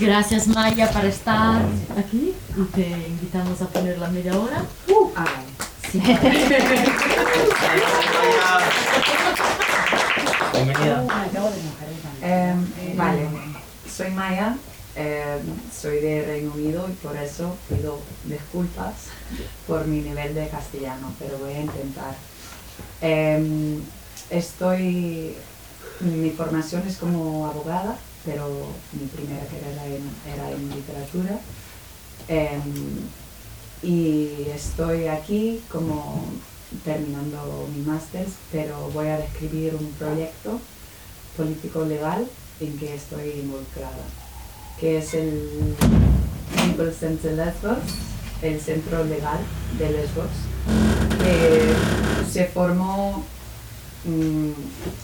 [0.00, 1.60] Gracias Maya por estar
[1.98, 4.64] aquí y te invitamos a poner la media hora.
[4.88, 5.26] Uh, ah,
[5.92, 6.00] Sí.
[10.54, 11.04] Bienvenida.
[12.22, 13.28] Em, vale,
[13.94, 14.56] soy Maya,
[14.94, 18.94] em, soy de Reino Unido y por eso pido disculpas
[19.66, 22.14] por mi nivel de castellano, pero voy a intentar.
[23.02, 23.82] Em,
[24.30, 25.36] estoy,
[26.00, 29.84] mi formación es como abogada, pero mi primera carrera
[30.26, 31.40] era en literatura.
[32.28, 33.08] Em,
[33.82, 36.24] y estoy aquí como
[36.84, 40.60] terminando mi máster, pero voy a describir un proyecto
[41.36, 42.28] político legal
[42.60, 44.04] en que estoy involucrada,
[44.78, 45.74] que es el
[46.68, 47.78] Legal Center Lesbos,
[48.42, 49.38] el centro legal
[49.78, 50.30] de Lesbos,
[51.22, 53.24] que se formó
[54.04, 54.50] mm,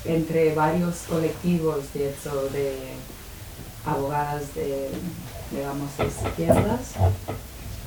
[0.05, 2.75] entre varios colectivos de hecho de
[3.85, 4.89] abogadas de
[5.51, 6.81] digamos de izquierdas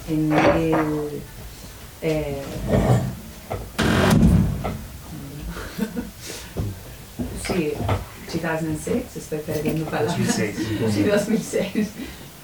[0.08, 1.22] en el
[2.02, 2.42] eh,
[7.48, 7.74] sí
[8.42, 10.58] 2006 estoy perdiendo palabras 2006.
[10.94, 11.88] Sí, 2006.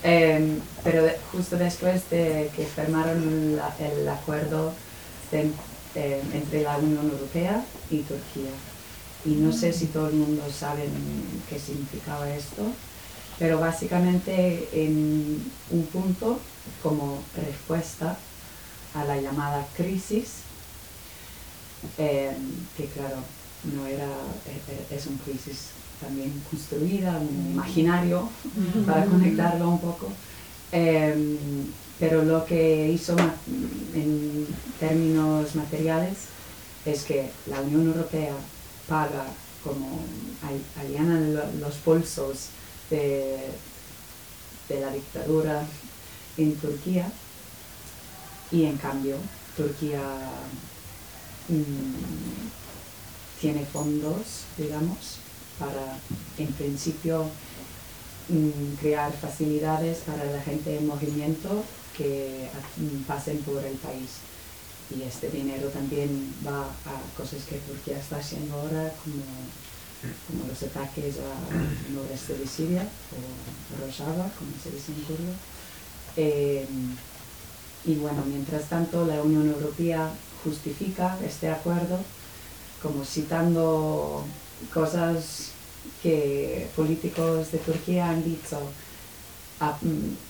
[0.03, 4.73] Em, pero justo después de que firmaron la- el acuerdo
[5.31, 5.49] de-
[5.95, 8.51] em, entre la Unión Europea y Turquía.
[9.25, 10.87] Y no sé si todo el mundo sabe
[11.49, 12.63] qué significaba esto,
[13.39, 16.39] pero básicamente en un punto
[16.83, 18.17] como respuesta
[18.93, 20.27] a la llamada crisis,
[21.97, 22.35] em,
[22.77, 23.17] que claro,
[23.75, 28.29] no era, e- e- es una crisis también construida, un imaginario,
[28.85, 30.11] para conectarlo un poco.
[30.71, 31.37] Em,
[31.99, 33.15] pero lo que hizo
[33.93, 34.47] en
[34.79, 36.17] términos materiales
[36.85, 38.35] es que la Unión Europea
[38.87, 39.25] paga
[39.63, 39.99] como
[40.43, 42.47] al- allana lo- los pulsos
[42.89, 43.37] de,
[44.69, 45.65] de la dictadura
[46.37, 47.11] en Turquía
[48.51, 49.15] y en cambio
[49.57, 50.01] Turquía
[51.49, 55.17] mm, tiene fondos, digamos,
[55.59, 55.97] para
[56.37, 57.25] en principio
[58.29, 61.63] mm, crear facilidades para la gente en movimiento
[61.97, 62.49] que
[63.07, 64.21] pasen por el país.
[64.95, 69.23] Y este dinero también va a cosas que Turquía está haciendo ahora, como,
[70.27, 75.33] como los ataques al noreste de Siria, o Rojava, como se dice en kurdo.
[76.17, 76.67] Eh,
[77.85, 80.11] y bueno, mientras tanto, la Unión Europea
[80.43, 81.99] justifica este acuerdo
[82.81, 84.23] como citando
[84.73, 85.51] cosas
[86.03, 88.59] que políticos de Turquía han dicho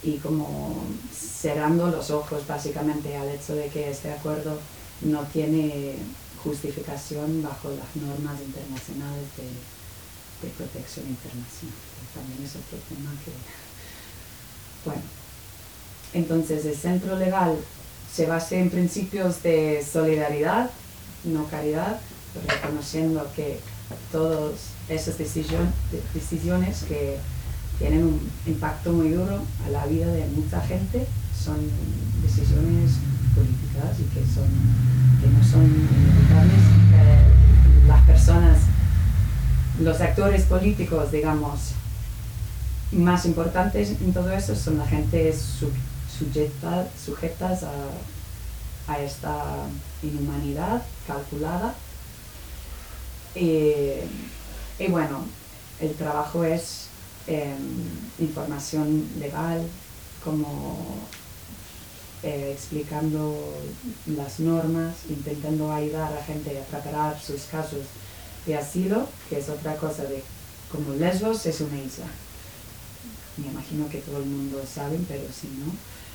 [0.02, 0.76] y como
[1.12, 4.58] cerrando los ojos básicamente al hecho de que este acuerdo
[5.02, 5.96] no tiene
[6.42, 11.74] justificación bajo las normas internacionales de, de protección internacional.
[12.14, 13.32] También es otro tema que...
[14.84, 15.02] Bueno,
[16.14, 17.56] entonces el centro legal
[18.14, 20.70] se basa en principios de solidaridad,
[21.24, 22.00] no caridad,
[22.46, 23.58] reconociendo que
[24.12, 24.52] todas
[24.88, 27.18] esas decisión- de- decisiones que
[27.78, 31.06] tienen un impacto muy duro a la vida de mucha gente
[31.38, 31.56] son
[32.22, 32.92] decisiones
[33.34, 34.48] políticas y que, son,
[35.20, 36.62] que no son inevitables.
[36.94, 38.58] Eh, las personas,
[39.80, 41.72] los actores políticos, digamos,
[42.92, 45.70] más importantes en todo eso son la gente su-
[46.18, 49.44] sujeta- sujetas a, a esta
[50.02, 51.74] inhumanidad calculada.
[53.34, 53.72] Y,
[54.78, 55.26] y bueno,
[55.80, 56.85] el trabajo es
[57.26, 57.56] em,
[58.18, 59.62] información legal,
[60.22, 61.00] como
[62.22, 63.36] eh, explicando
[64.06, 67.82] las normas, intentando ayudar a la gente a preparar sus casos
[68.46, 70.22] de asilo, que es otra cosa de
[70.70, 72.06] como Lesbos es una isla.
[73.36, 75.72] Me imagino que todo el mundo sabe, pero si no.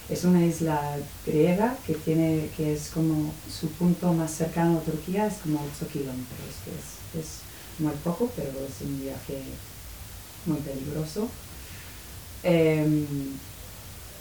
[0.09, 5.27] Es una isla griega que tiene, que es como su punto más cercano a Turquía,
[5.27, 7.25] es como 8 kilómetros, que es
[7.79, 9.41] muy poco, pero es un viaje
[10.45, 11.29] muy peligroso.
[12.43, 13.05] Em,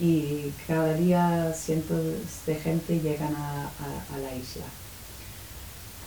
[0.01, 2.03] y cada día cientos
[2.47, 4.65] de gente llegan a, a- la isla,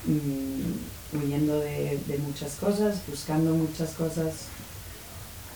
[0.06, 4.34] mm, huyendo de, de muchas cosas, buscando muchas cosas,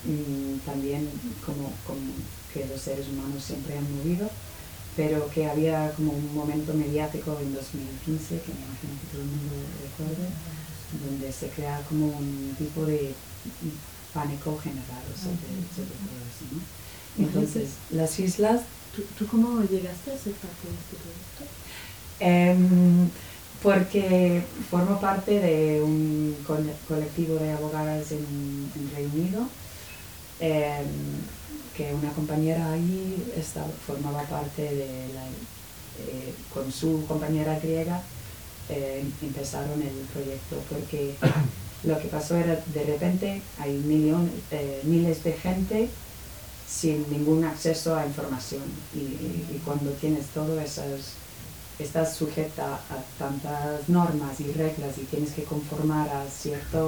[0.03, 1.09] mm, también
[1.45, 2.11] como, como
[2.53, 4.29] que los seres humanos siempre han movido,
[4.95, 9.27] pero que había como un momento mediático en 2015, que me imagino que todo el
[9.27, 10.29] mundo recuerde,
[10.91, 13.13] donde se crea como un tipo de
[14.17, 16.45] pánico generado sobre, sobre todo eso.
[16.53, 16.59] ¿no?
[17.25, 18.61] Entonces, las islas
[18.95, 21.43] ¿Tú, tú cómo llegaste a ser parte de este proyecto?
[22.19, 23.09] Em,
[23.61, 24.41] porque
[24.71, 28.25] formo parte de un cole- colectivo de abogadas en,
[28.75, 29.41] en Reino Unido
[30.39, 30.87] em,
[31.75, 38.01] que una compañera ahí estaba, formaba parte de la, eh, con su compañera griega,
[38.69, 41.15] eh, empezaron el proyecto porque
[41.83, 45.89] lo que pasó era de repente hay millones, eh, miles de gente
[46.67, 48.63] sin ningún acceso a información
[48.93, 51.13] y, y cuando tienes todo esas
[51.79, 56.79] estás sujeta a tantas normas y reglas y tienes que conformar a cierta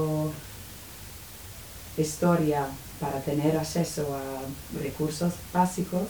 [1.98, 2.68] historia
[3.00, 6.08] para tener acceso a recursos básicos,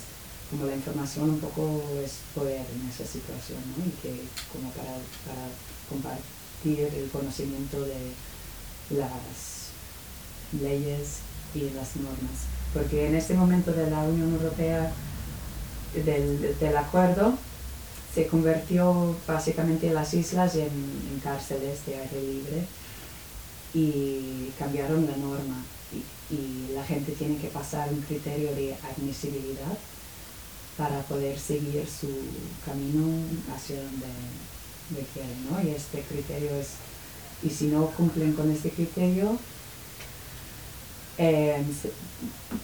[0.49, 3.85] como la información un poco es poder en esa situación, ¿no?
[3.85, 4.93] Y que como para,
[5.25, 5.47] para
[5.89, 8.13] compartir el conocimiento de
[8.91, 9.71] las
[10.61, 11.19] leyes
[11.55, 12.47] y las normas.
[12.73, 14.91] Porque en este momento de la Unión Europea,
[15.93, 17.37] del, del acuerdo,
[18.13, 20.69] se convirtió básicamente las islas en,
[21.23, 22.65] cárceles de aire libre
[23.73, 25.63] y cambiaron la norma
[26.31, 29.77] y, la gente tiene que pasar un criterio de admisibilidad
[30.77, 32.07] para poder seguir su
[32.63, 35.61] camino hacia donde, quieren, ¿no?
[35.61, 36.69] Y este criterio es,
[37.43, 39.37] y si no cumplen con este criterio,
[41.17, 41.63] eh,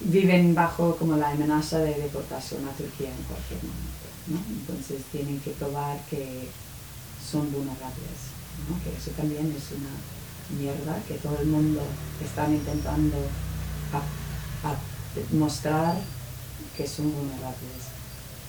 [0.02, 4.06] viven bajo como la amenaza de deportación a Turquía en cualquier momento.
[4.50, 6.48] Entonces tienen que probar que
[7.30, 8.32] son vulnerables,
[8.84, 11.82] que eso también es una mierda que todo el mundo
[12.24, 13.18] está intentando
[15.32, 15.98] mostrar
[16.78, 17.92] que son vulnerables.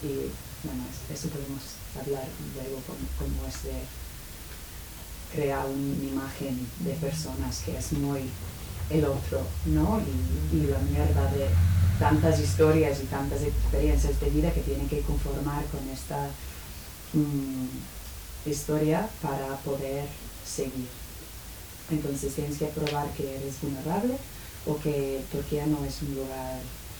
[0.02, 0.30] Y
[0.66, 1.62] bueno, eso podemos
[1.98, 2.24] hablar
[2.54, 2.80] luego
[3.18, 3.82] como, es de
[5.36, 8.22] crear una imagen de personas que es muy
[8.90, 10.00] el otro, ¿no?
[10.52, 11.48] Y, la mierda de
[11.98, 16.28] tantas historias y tantas experiencias de vida que tienen que conformar con esta
[17.12, 20.06] mm, historia para poder
[20.46, 20.88] seguir.
[21.90, 24.16] Entonces tienes que probar que eres vulnerable
[24.66, 26.58] o que Turquía no es un lugar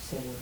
[0.09, 0.39] seguro.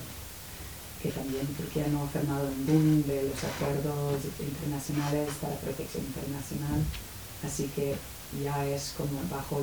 [1.01, 6.81] Que también Turquía no ha firmado ningún de los acuerdos internacionales para protección internacional.
[7.45, 7.95] Así que
[8.43, 9.61] ya es como bajo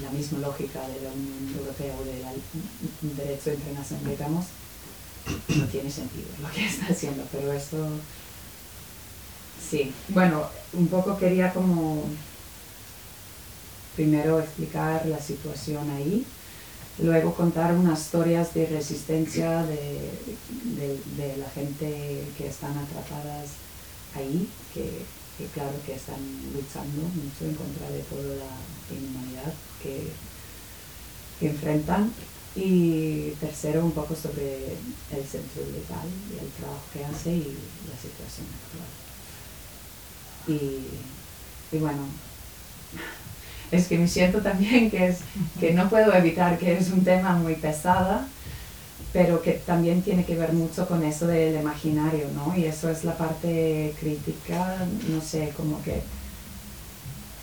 [0.00, 4.46] la misma lógica de la Unión Europea o del derecho internacional, digamos,
[5.48, 7.88] no tiene sentido lo que está haciendo, pero eso
[9.70, 9.92] sí.
[10.08, 12.04] Bueno, un poco quería como
[13.96, 16.24] primero explicar la situación ahí,
[16.98, 20.10] luego contar unas historias de resistencia de,
[21.16, 23.50] de la gente que están atrapadas
[24.14, 25.04] ahí, que
[25.38, 26.20] que claro que están
[26.52, 29.52] luchando mucho en contra de toda la inhumanidad
[29.82, 30.12] que,
[31.40, 32.12] enfrentan.
[32.54, 34.76] Y tercero, un poco sobre
[35.10, 37.56] el centro legal y el trabajo que hace y
[37.88, 38.86] la situación actual.
[40.46, 42.06] Y, y bueno,
[43.72, 45.20] es que me siento también que, es,
[45.58, 48.20] que no puedo evitar que es un tema muy pesado
[49.12, 52.56] pero que también tiene que ver mucho con eso del imaginario, ¿no?
[52.56, 54.78] Y eso es la parte crítica,
[55.08, 56.02] no sé, como que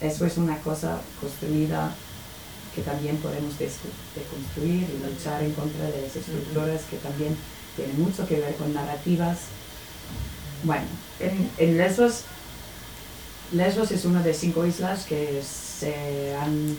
[0.01, 1.93] eso es una cosa construida
[2.73, 7.35] que también podemos deconstruir y luchar en contra de las estructuras que también
[7.75, 9.37] tienen mucho que ver con narrativas.
[10.63, 10.85] Bueno,
[11.19, 12.23] en, en Lesbos,
[13.51, 16.75] Lesbos es una de cinco islas que se han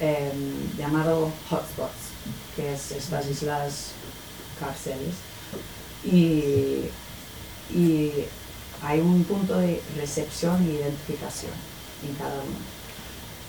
[0.00, 2.09] em, llamado hotspots
[2.56, 3.92] que es estas islas
[4.58, 5.14] cárceles.
[6.04, 6.84] Y,
[8.82, 11.52] hay un punto de recepción e identificación
[12.02, 12.58] en cada uno.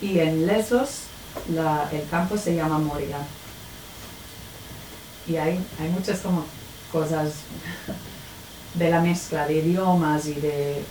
[0.01, 1.03] Y en Lesos
[1.47, 3.17] el campo se llama Moria.
[5.25, 6.43] Y hay, hay muchas como
[6.91, 7.31] cosas
[8.73, 10.83] de la mezcla de idiomas y de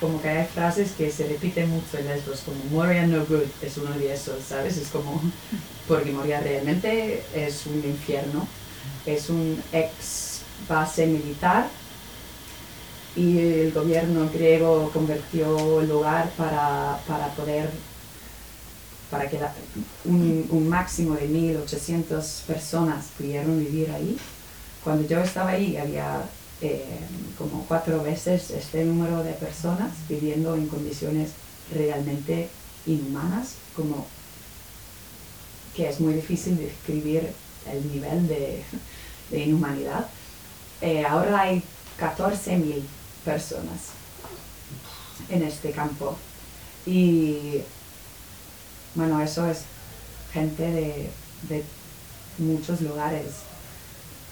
[0.00, 3.76] como que hay frases que se repiten mucho en Lesbos, como Moria no good es
[3.78, 4.76] uno de esos, ¿sabes?
[4.76, 5.20] Es como,
[5.86, 8.46] porque Moria realmente es un infierno,
[9.04, 11.68] es un ex base militar
[13.14, 17.70] y el gobierno griego convirtió el lugar para, para poder,
[19.10, 19.38] para que
[20.04, 24.18] un, máximo de 1.800 personas pudieran vivir ahí.
[24.84, 26.22] Cuando yo estaba ahí había
[26.60, 26.84] eh,
[27.38, 31.30] como cuatro veces este número de personas viviendo en condiciones
[31.74, 32.48] realmente
[32.86, 34.06] inhumanas, como
[35.76, 37.28] que es muy difícil describir
[37.70, 38.62] el nivel de,
[39.30, 40.06] inhumanidad.
[40.80, 41.62] Eh, ahora hay
[42.00, 42.82] 14.000
[43.24, 43.90] personas
[45.28, 46.16] en este campo
[46.86, 47.60] y
[48.94, 49.62] bueno, eso es
[50.32, 51.10] gente de,
[51.48, 51.64] de
[52.38, 53.26] muchos lugares,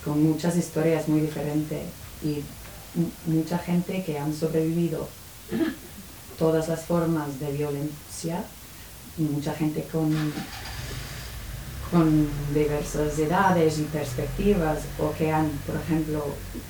[0.05, 1.83] con muchas historias muy diferentes
[2.23, 2.43] y
[3.27, 5.09] mucha gente que han sobrevivido
[6.39, 8.45] todas las formas de violencia,
[9.17, 10.33] mucha gente con,
[11.95, 16.25] con diversas edades y perspectivas o que han, por ejemplo,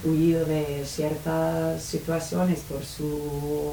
[0.05, 3.73] huido de ciertas situaciones por su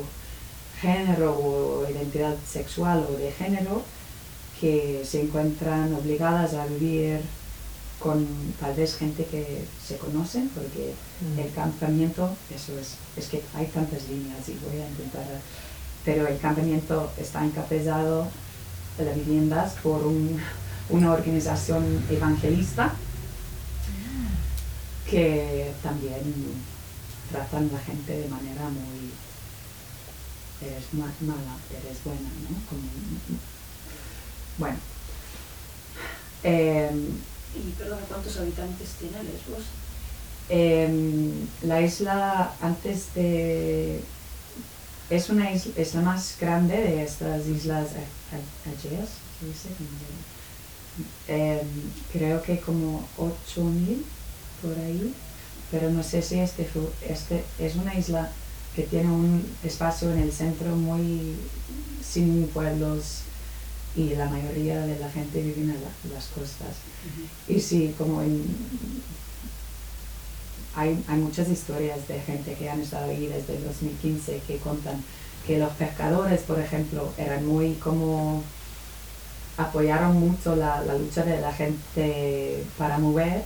[0.80, 3.82] género o identidad sexual o de género,
[4.62, 7.20] que se encuentran obligadas a vivir
[8.00, 8.26] con
[8.60, 10.94] tal vez gente que se conocen, porque
[11.36, 11.40] Mm.
[11.40, 15.26] el campamento, eso es, es que hay tantas líneas y voy a intentar,
[16.06, 18.28] pero el campamento está encabezado
[18.98, 20.40] de las viviendas por un-
[20.90, 22.94] una organización evangelista
[25.10, 26.22] que también
[27.32, 29.12] tratan a la gente de manera muy
[30.62, 32.56] eres ma- mala, eres buena, ¿no?
[32.70, 32.82] Como-
[34.58, 34.78] bueno.
[36.44, 37.08] Em,
[37.54, 39.64] Y perdona, ¿cuántos habitantes tiene Lesbos?
[40.50, 41.32] Em,
[41.64, 44.02] la isla antes de
[45.10, 47.88] es una isla, es la más grande de estas islas
[48.66, 49.10] Aegeas,
[49.40, 49.68] ¿se dice?
[51.28, 51.60] Em,
[52.12, 54.06] creo que como 8000
[54.62, 55.14] por ahí,
[55.72, 56.68] pero no sé si este,
[57.08, 58.30] este es una isla
[58.76, 61.36] que tiene un espacio en el centro muy
[62.06, 63.22] sin pueblos
[63.96, 66.76] y la mayoría de la gente vive en la- las costas.
[67.48, 68.44] Y sí, como en,
[70.76, 75.04] hay, hay muchas historias de gente que han estado ahí desde el 2015 que cuentan
[75.46, 78.44] que los pescadores, por ejemplo, eran muy como
[79.64, 83.44] apoyaron mucho la, la lucha de la gente para mover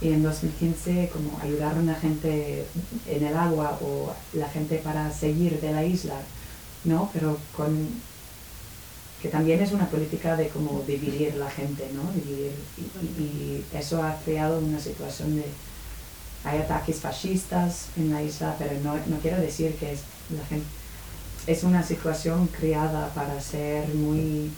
[0.00, 2.64] y en 2015 como ayudaron a gente
[3.06, 6.14] en el agua o la gente para seguir de la isla,
[6.84, 7.10] ¿no?
[7.12, 7.88] Pero con
[9.22, 12.10] que también es una política de como dividir la gente, ¿no?
[12.12, 15.44] Dividir, y, y- y eso ha creado una situación de
[16.42, 20.00] hay ataques fascistas en la isla, pero no, no quiero decir que es
[20.34, 20.66] la gente
[21.46, 24.50] es una situación creada para ser muy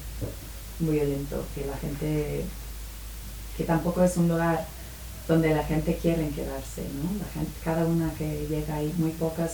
[0.90, 2.44] violento, que la gente
[3.56, 4.66] que tampoco es un lugar
[5.28, 7.18] donde la gente quiere quedarse, ¿no?
[7.18, 9.52] La gente, cada una que llega ahí, muy pocas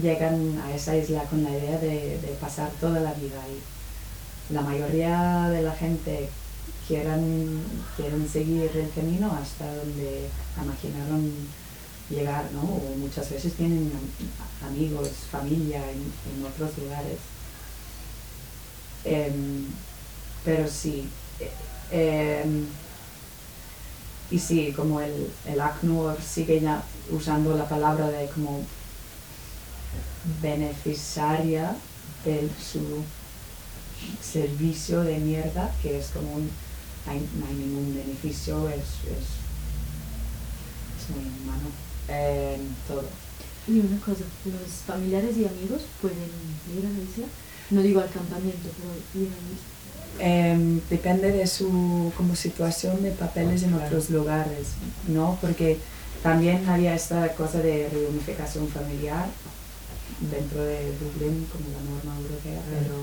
[0.00, 3.60] llegan a esa isla con la idea de, pasar toda la vida ahí.
[4.50, 6.28] La mayoría de la gente
[6.88, 7.62] quieren,
[7.96, 10.28] quieren seguir el camino hasta donde
[10.62, 11.30] imaginaron
[12.10, 12.62] llegar, ¿no?
[12.62, 17.18] O muchas veces tienen am- amigos, familia en, en otros lugares.
[19.04, 19.66] Em,
[20.44, 21.08] pero sí,
[21.90, 22.66] eh, em,
[24.30, 28.64] y sí, como el, el ACNUR sigue ya usando la palabra de como
[30.40, 31.76] beneficiaria
[32.24, 33.04] de su
[34.22, 36.50] servicio de mierda, que es como un,
[37.06, 39.28] no hay ningún beneficio, es, es,
[40.98, 41.68] es muy humano
[42.08, 43.04] en todo.
[43.68, 46.18] Y una cosa, los familiares y amigos pueden
[46.76, 47.26] ir a la isla.
[47.70, 49.71] No digo al campamento, pero ir a la isla.
[50.18, 54.68] Em, depende de su como situación de papeles en otros lugares,
[55.08, 55.38] ¿no?
[55.40, 55.78] Porque
[56.22, 59.26] también había esta cosa de reunificación familiar
[60.30, 62.94] dentro de Dublín como la norma europea, pero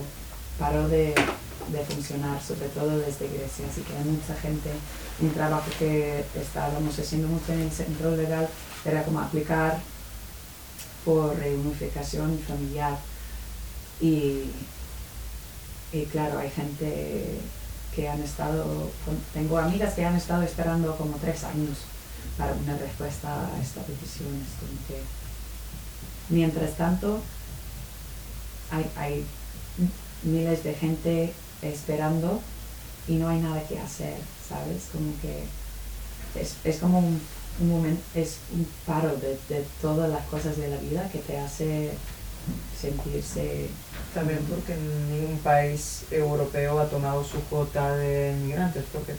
[0.58, 1.14] paró de,
[1.72, 3.66] de funcionar, sobre todo desde Grecia.
[3.70, 4.70] Así que hay mucha gente,
[5.20, 8.48] un trabajo que estábamos haciendo mucho en el centro legal
[8.86, 9.80] era como aplicar
[11.04, 12.98] por reunificación familiar.
[14.00, 14.44] Y,
[15.92, 17.40] y claro, hay gente
[17.96, 18.90] que han estado,
[19.34, 21.80] tengo amigas que han estado esperando como tres años
[22.38, 24.30] para una respuesta a esta petición.
[24.60, 25.02] Como que,
[26.30, 27.20] mientras tanto,
[28.72, 29.26] hay, hay
[30.24, 32.42] miles de gente esperando
[33.08, 34.18] y no hay nada que hacer,
[34.48, 34.84] ¿sabes?
[34.92, 35.44] Como que
[36.40, 37.20] es, es como un,
[37.60, 41.40] un momento, es un paro de, de todas las cosas de la vida que te
[41.40, 41.92] hace
[42.80, 43.70] sentirse
[44.14, 49.14] También porque ningún país europeo ha tomado su cuota de inmigrantes, porque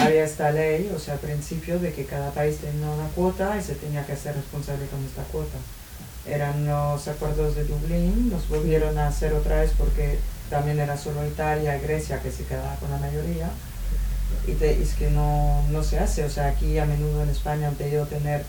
[0.00, 3.62] había esta ley, o sea, al principio, de que cada país tenía una cuota y
[3.62, 5.58] se tenía que hacer responsable con esta cuota.
[6.26, 10.18] Eran los acuerdos de Dublín, los volvieron a hacer otra vez porque
[10.50, 13.50] también era solo Italia y Grecia que se quedaba con la mayoría.
[14.46, 17.68] Y te- es que no, no se hace, o sea, aquí a menudo en España
[17.68, 18.44] han pedido tener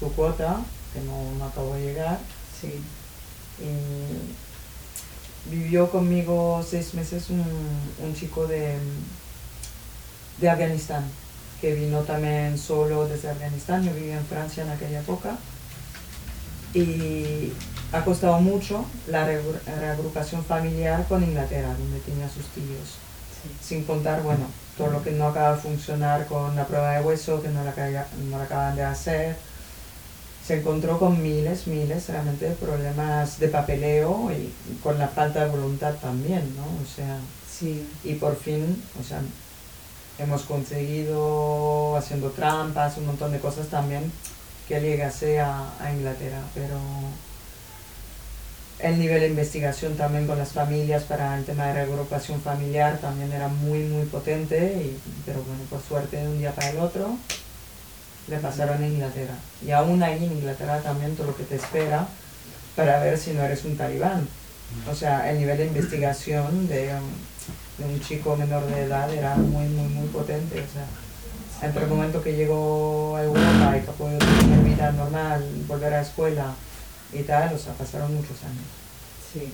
[0.00, 0.60] su cuota,
[0.92, 2.18] que no, no acabó de llegar.
[2.60, 2.80] sí,
[3.60, 4.55] Y
[5.50, 8.76] vivió conmigo seis meses un, un chico de,
[10.40, 11.04] de Afganistán,
[11.60, 13.84] que vino también solo desde Afganistán.
[13.84, 15.36] Yo vivía en Francia en aquella época.
[16.74, 17.52] Y
[17.92, 22.98] ha costado mucho la reagru- reagrupación familiar con Inglaterra, donde tenía sus tíos.
[23.42, 23.50] sí.
[23.62, 27.40] Sin contar, bueno, todo lo que no acaba de funcionar con la prueba de hueso,
[27.40, 27.72] que no la,
[28.28, 29.36] no la acaban de hacer.
[30.46, 35.50] Se encontró con miles, miles realmente de problemas de papeleo y con la falta de
[35.50, 36.62] voluntad también, ¿no?
[36.62, 37.18] O sea,
[37.50, 37.84] sí.
[38.04, 39.20] y por fin, o sea,
[40.18, 44.12] hemos conseguido haciendo trampas, un montón de cosas también
[44.68, 46.78] que llegase a, a Inglaterra, pero
[48.78, 53.32] el nivel de investigación también con las familias para el tema de reagrupación familiar también
[53.32, 57.16] era muy muy potente, y, pero bueno, por suerte de un día para el otro
[58.28, 59.34] le pasaron a Inglaterra.
[59.64, 62.06] Y aún ahí en Inglaterra también todo lo que te espera
[62.74, 64.28] para ver si no eres un talibán.
[64.90, 69.66] O sea, el nivel de investigación de, de un chico menor de edad era muy,
[69.68, 70.60] muy, muy potente.
[70.60, 70.86] O sea,
[71.62, 75.96] entre el momento que llegó a Europa y que pudo tener vida normal, volver a
[75.98, 76.54] la escuela
[77.12, 78.64] y tal, o sea, pasaron muchos años.
[79.32, 79.52] Sí,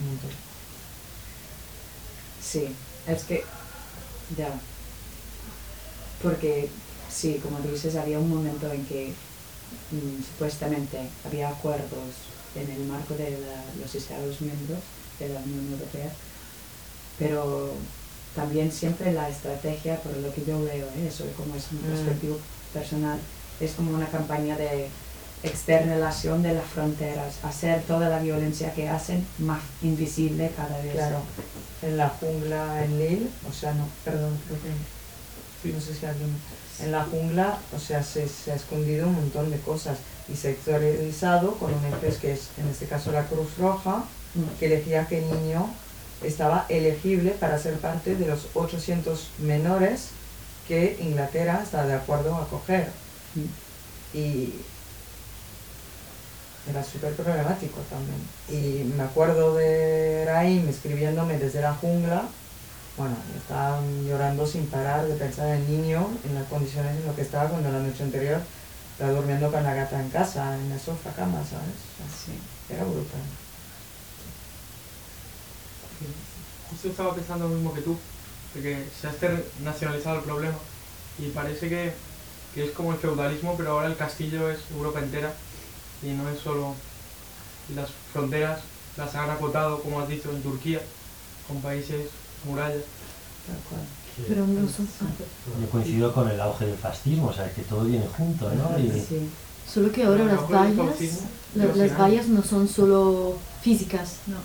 [2.41, 2.75] sí,
[3.07, 3.43] es que,
[4.37, 4.49] ya,
[6.21, 6.69] porque
[7.13, 9.13] sí, como dices, había un momento en que
[9.91, 12.13] mm, supuestamente había acuerdos
[12.55, 14.79] en el marco de la- los Estados miembros
[15.19, 16.09] de la Unión Europea,
[17.19, 17.71] pero
[18.35, 21.07] también siempre la estrategia, por lo que yo veo, ¿eh?
[21.07, 21.91] eso como es mi Mm.
[21.93, 22.35] perspectiva
[22.73, 23.19] personal,
[23.59, 24.87] es como una campaña de
[25.43, 30.93] externalización de las fronteras, hacer toda la violencia que hacen más invisible cada vez.
[30.93, 31.19] Claro,
[31.81, 36.29] en la jungla en Lille, o sea, no, perdón, creo que, no sé si alguien,
[36.79, 39.97] en la jungla, o sea, se, se ha escondido un montón de cosas
[40.31, 44.03] y se ha exteriorizado con un EFES que es, en este caso, la Cruz Roja,
[44.35, 44.59] Mm.
[44.59, 45.69] que decía que el niño
[46.23, 50.07] estaba elegible para ser parte de los 800 menores
[50.67, 52.89] que Inglaterra está de acuerdo a acoger.
[53.35, 54.17] Mm.
[54.17, 54.53] Y
[56.69, 58.17] era súper problemático también.
[58.49, 62.23] Y me acuerdo de Raim escribiéndome desde la jungla,
[62.97, 67.15] bueno, estaban llorando sin parar de pensar en el niño, en las condiciones en las
[67.15, 68.41] que estaba cuando la noche anterior
[68.91, 71.73] estaba durmiendo con la gata en casa, en el sofá cama, ¿sabes?
[71.73, 72.39] O sea, Sí.
[72.69, 73.21] Era brutal.
[76.69, 77.97] Justo estaba pensando lo mismo que tú,
[78.53, 80.55] de que se ha internacionalizado el problema
[81.19, 81.93] y parece que,
[82.53, 85.33] que es como el feudalismo, pero ahora el castillo es Europa entera
[86.01, 86.75] y no es solo
[87.75, 88.61] las fronteras,
[88.97, 90.81] las han acotado, como has dicho, en Turquía,
[91.47, 92.07] con países,
[92.45, 92.73] cual.
[94.27, 94.87] Pero no son...
[95.61, 98.77] Yo coincido con el auge del fascismo, o sea, que todo viene junto, ¿no?
[98.79, 99.29] Y, Sí.
[99.71, 100.75] Solo que ahora las vallas,
[101.55, 104.35] la- las vallas no son solo físicas, No.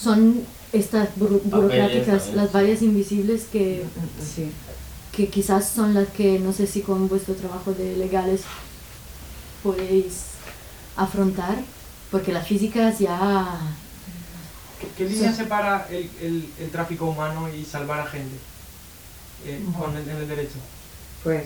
[0.00, 0.40] son
[0.72, 3.84] estas buro- burocráticas, las vallas invisibles que,
[4.34, 4.50] Sí.
[5.12, 8.40] que quizás son las que no sé si con vuestro trabajo de legales
[9.62, 10.22] podéis
[10.96, 11.56] afrontar,
[12.10, 13.46] porque las físicas ya...
[14.80, 15.36] ¿Qué, qué línea Sí.
[15.38, 18.36] separa el, el- el tráfico humano y salvar a gente
[19.46, 20.56] eh, con el, en el derecho?
[21.22, 21.44] Pues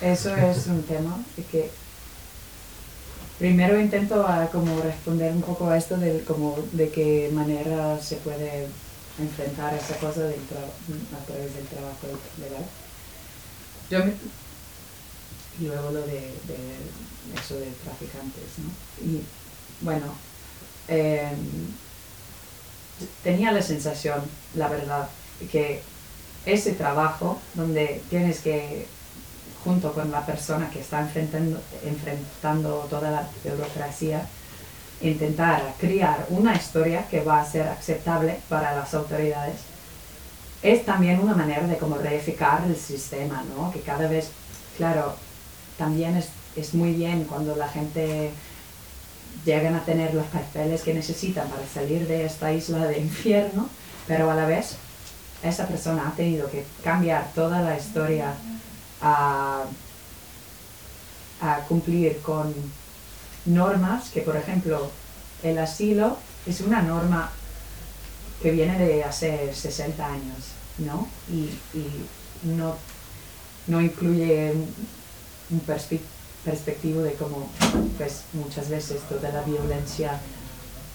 [0.00, 1.18] eso es un tema
[1.50, 1.70] que
[3.38, 8.16] primero intento a como responder un poco a esto del como de qué manera se
[8.16, 8.66] puede
[9.18, 12.06] enfrentar esa cosa del tra- a través del trabajo
[12.38, 12.64] legal.
[13.90, 14.14] Yo me-
[15.60, 16.58] y luego lo de, de
[17.42, 18.70] eso de traficantes, ¿no?
[19.04, 19.22] Y
[19.80, 20.06] bueno,
[20.86, 21.36] em,
[23.22, 24.22] tenía la sensación,
[24.54, 25.08] la verdad,
[25.50, 25.82] que
[26.46, 28.86] ese trabajo donde tienes que,
[29.64, 34.26] junto con la persona que está enfrentando, enfrentando toda la burocracia,
[35.00, 39.56] intentar crear una historia que va a ser aceptable para las autoridades,
[40.62, 43.70] es también una manera de como reificar el sistema, ¿no?
[43.70, 44.30] Que cada vez,
[44.76, 45.14] claro,
[45.76, 48.32] también es, es muy bien cuando la gente
[49.44, 53.68] llegan a tener los papeles que necesitan para salir de esta isla de infierno,
[54.06, 54.76] pero a la vez
[55.42, 58.34] esa persona ha tenido que cambiar toda la historia
[59.00, 59.62] a,
[61.40, 62.52] a cumplir con
[63.46, 64.90] normas que, por ejemplo,
[65.42, 67.30] el asilo es una norma
[68.42, 70.36] que viene de hace 60 años,
[70.78, 71.08] ¿no?
[71.30, 71.86] Y, y
[72.42, 72.76] no,
[73.68, 74.74] no incluye un,
[75.50, 76.00] un perspe-
[76.48, 77.46] perspectivo de cómo,
[77.98, 80.18] pues, muchas veces toda la violencia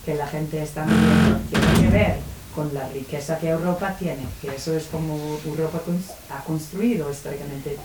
[0.03, 2.15] que la gente está viviendo tiene que ver
[2.55, 5.79] con la riqueza que Europa tiene, que eso es como Europa
[6.31, 7.77] ha construido históricamente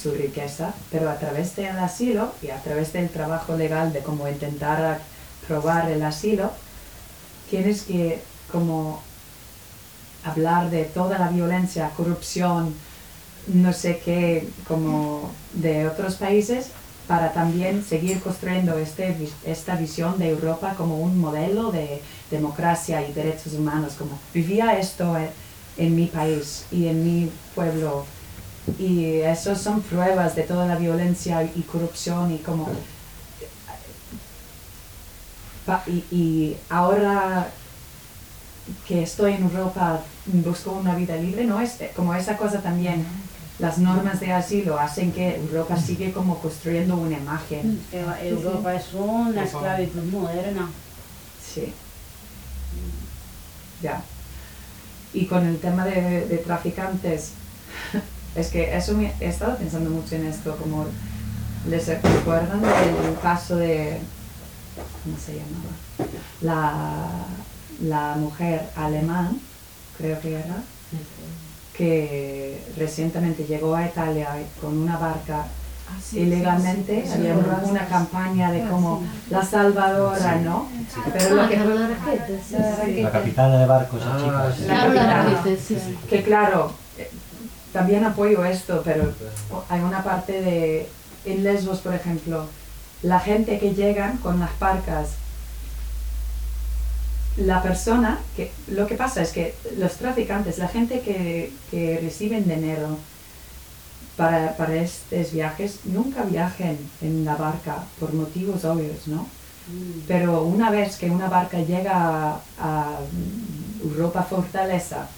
[0.00, 4.28] su riqueza, pero a través del asilo y a través del trabajo legal de cómo
[4.28, 5.00] intentar
[5.46, 6.50] probar el asilo,
[7.50, 9.00] tienes que como
[10.24, 12.74] hablar de toda la violencia, corrupción,
[13.46, 16.68] no sé qué, como de otros países,
[17.06, 23.12] para también seguir construyendo este, esta visión de Europa como un modelo de democracia y
[23.12, 25.16] derechos humanos, como vivía esto
[25.76, 28.04] en, mi país y en mi pueblo.
[28.78, 32.68] Y eso son pruebas de toda la violencia y corrupción y como...
[36.10, 37.48] Y ahora
[38.86, 41.60] que estoy en Europa busco una vida libre, ¿no?
[41.60, 43.04] Es como esa cosa también
[43.58, 47.80] las normas de asilo hacen que Europa sigue como construyendo una imagen.
[47.92, 50.70] Eva- Europa es una esclavitud moderna.
[51.54, 51.72] Sí.
[53.82, 54.02] Ya.
[55.12, 57.32] Y con el tema de, de traficantes,
[58.34, 60.86] es que eso me, he estado pensando mucho en esto, como
[61.68, 63.98] les recuerdan del caso de,
[65.04, 66.10] ¿cómo se llamaba?
[66.40, 67.08] La,
[67.86, 69.38] la mujer alemán,
[69.98, 70.62] creo que era,
[71.76, 74.28] que recientemente llegó a Italia
[74.60, 75.46] con una barca
[76.12, 80.68] ilegalmente, había una, una campaña de como la salvadora, ¿no?
[81.12, 81.56] Pero lo Ah, que,
[82.46, 82.56] sí,
[82.96, 83.02] sí.
[83.02, 84.52] La capitana de barco, esa Ah.
[84.66, 85.22] La capitana.
[85.24, 85.98] Raquete, sí, sí.
[86.08, 87.10] que claro, eh,
[87.72, 89.12] también apoyo esto, pero
[89.68, 90.88] hay una parte de,
[91.24, 92.46] en Lesbos, por ejemplo,
[93.02, 95.10] la gente que llegan con las barcas,
[97.36, 102.48] la persona, que lo que pasa es que los traficantes, la gente que, que reciben
[102.48, 102.98] dinero
[104.16, 109.26] para, para estos viajes, nunca viajen en la barca por motivos obvios, ¿no?
[110.08, 112.98] Pero una vez que una barca llega a, a
[113.82, 115.08] Europa Fortaleza,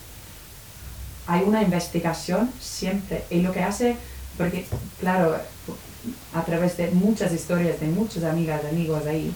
[1.27, 3.25] hay una investigación siempre.
[3.31, 3.97] Y lo que hace,
[4.37, 4.67] porque
[5.01, 5.37] claro,
[6.35, 9.33] a través de muchas historias de muchas amigas, amigos ahí,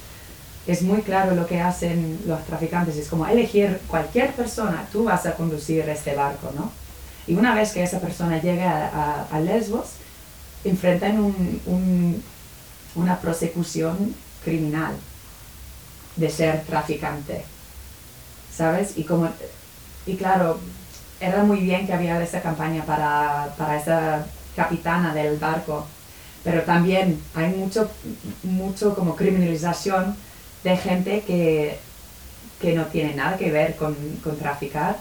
[0.72, 2.96] es muy claro lo que hacen los traficantes.
[2.96, 6.70] Es como elegir cualquier persona, tú vas a conducir este barco, ¿no?
[7.26, 9.88] Y una vez que esa persona llega a, a- a Lesbos,
[10.64, 12.22] enfrentan un- un-
[12.94, 14.94] una prosecución criminal
[16.16, 17.44] de ser traficante,
[18.54, 18.96] ¿sabes?
[18.96, 19.28] Y como,
[20.06, 20.58] y claro,
[21.20, 24.26] era muy bien que había esa campaña para, para esa
[24.56, 25.86] capitana del barco,
[26.44, 27.90] pero también hay mucho,
[28.42, 30.16] mucho como criminalización
[30.70, 31.78] de gente que,
[32.60, 34.96] que no tiene nada que ver con, con traficar.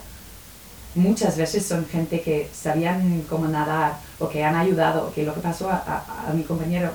[0.95, 5.41] Muchas veces son gente que sabían cómo nadar o que han ayudado, que lo que
[5.41, 6.91] pasó a, a- a mi compañero,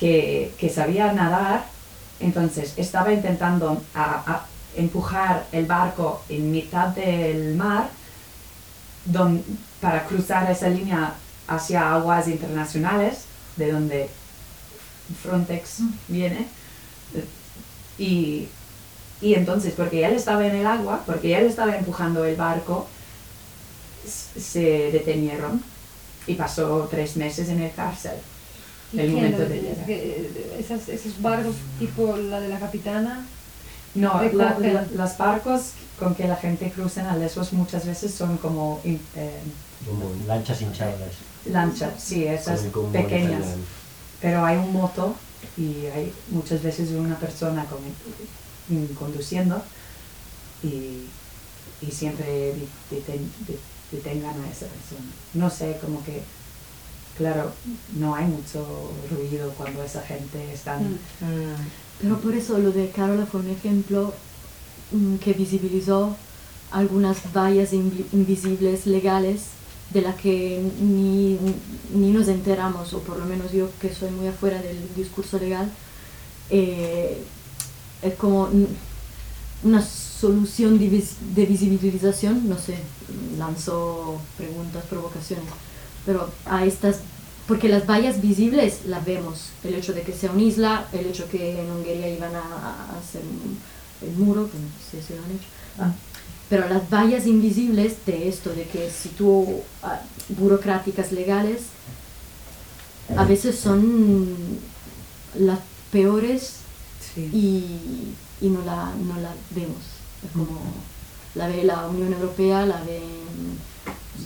[0.00, 1.64] que, que sabía nadar,
[2.20, 4.44] entonces estaba intentando a-
[4.76, 7.88] empujar el barco en mitad del mar
[9.04, 9.42] don-
[9.80, 11.14] para cruzar esa línea
[11.48, 13.24] hacia aguas internacionales,
[13.56, 14.08] de donde
[15.22, 16.46] Frontex viene.
[17.98, 18.48] Y,
[19.20, 22.86] y entonces, porque él estaba en el agua, porque él estaba empujando el barco,
[24.06, 25.62] se detenieron
[26.26, 28.12] y pasó tres meses en el cárcel.
[28.92, 29.86] ¿Y el quién momento lo de llegar.
[29.86, 33.26] Que, eh, esas- esos barcos tipo la de la capitana.
[33.94, 38.36] No, la- la- los barcos con que la gente cruza a Lesbos muchas veces son
[38.38, 39.32] como in- eh,
[39.84, 40.94] Como lanchas hinchadas.
[41.46, 43.44] lanchas, sí, esas Como- como pequeñas.
[44.20, 45.14] Pero hay un moto
[45.56, 47.78] y hay muchas veces una persona con-
[48.76, 49.62] mm, conduciendo
[50.62, 51.06] y,
[51.80, 52.54] y siempre
[52.90, 53.28] deten-
[53.92, 55.10] detengan a esa persona.
[55.34, 56.22] No sé, como que,
[57.16, 57.52] claro,
[57.96, 60.78] no hay mucho ruido cuando esa gente está...
[60.78, 60.98] Mm.
[62.00, 64.14] Pero por eso lo de Carola fue un ejemplo
[64.92, 66.16] mm, que visibilizó
[66.70, 69.42] algunas vallas invi- invisibles legales
[69.90, 71.38] de las que ni,
[71.94, 75.70] ni nos enteramos, o por lo menos yo que soy muy afuera del discurso legal,
[76.50, 77.22] eh,
[78.02, 78.48] es como
[79.64, 82.78] una solución de, vis- de visibilización, no sé,
[83.38, 85.44] lanzo preguntas, provocaciones,
[86.06, 86.98] pero a estas,
[87.46, 91.28] porque las vallas visibles las vemos, el hecho de que sea una isla, el hecho
[91.30, 93.22] que en Hungría iban a, hacer
[94.02, 95.48] el muro, que no sé si lo han hecho,
[95.80, 95.92] Ah.
[96.48, 101.62] Pero las vallas invisibles de esto, de que si tú, ah, burocráticas legales,
[103.16, 104.28] a veces son
[105.38, 105.58] las
[105.90, 106.54] peores
[107.14, 107.22] Sí.
[107.32, 109.78] y, y no, la, no la vemos.
[110.24, 110.60] Es como
[111.34, 113.58] la ve la Unión Europea, la ven...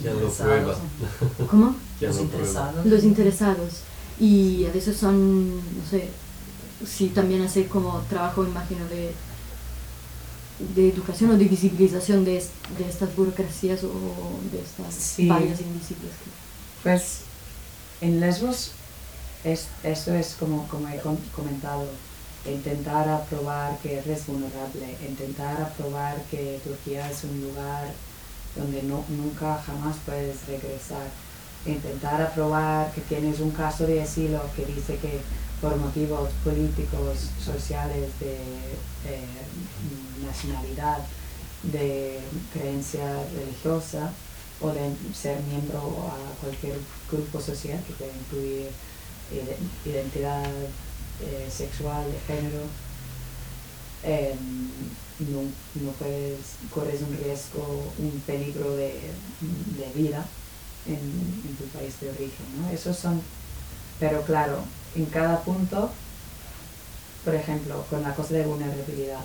[0.02, 0.74] Ya lo prueba.
[1.50, 1.76] ¿Cómo?
[2.00, 2.32] Ya Los prueba.
[2.32, 2.86] interesados.
[2.86, 3.72] Los interesados.
[4.18, 6.08] Y a veces son, no sé,
[6.86, 9.12] sí también hacer como trabajo, imagino, de,
[10.58, 12.34] de educación o de visibilización de,
[12.78, 13.90] de estas burocracias o
[14.52, 15.28] de estas Sí.
[15.28, 16.12] vallas invisibles.
[16.82, 17.20] Pues
[18.00, 18.72] en Lesbos
[19.44, 21.86] es, eso es como, como he com- comentado,
[22.46, 27.92] intentar aprobar que eres vulnerable, intentar aprobar que Turquía es un lugar
[28.56, 31.06] donde no, nunca jamás puedes regresar,
[31.66, 35.20] intentar aprobar que tienes un caso de asilo que dice que
[35.62, 38.34] por motivos políticos, sociales, de
[39.06, 39.26] eh,
[40.26, 40.98] nacionalidad,
[41.62, 42.18] de
[42.52, 44.12] creencia religiosa,
[44.60, 45.78] o de ser miembro
[46.10, 46.76] a cualquier
[47.10, 48.68] grupo social que pueda incluir
[49.32, 50.44] ide- identidad
[51.20, 52.62] eh, sexual, de género,
[55.20, 55.42] no,
[55.84, 56.38] no puedes,
[56.74, 58.94] corres un riesgo, un peligro de,
[59.78, 60.24] de vida
[60.86, 62.70] en, en tu país de origen, ¿no?
[62.70, 63.20] Esos son,
[64.00, 65.90] pero claro, en cada punto,
[67.24, 69.24] por ejemplo, con la cosa de vulnerabilidad,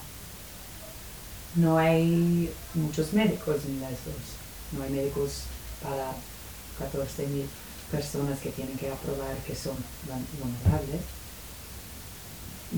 [1.56, 4.38] no hay muchos médicos en Lesbos,
[4.74, 5.44] no hay médicos
[5.82, 6.12] para
[6.80, 7.46] 14.000
[7.92, 9.76] personas que tienen que aprobar que son
[10.40, 11.02] vulnerables.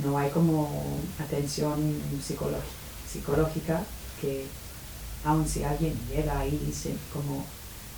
[0.04, 1.99] No hay como atención
[3.12, 3.84] psicológica,
[4.21, 4.45] que
[5.25, 7.43] aun si alguien llega ahí se, como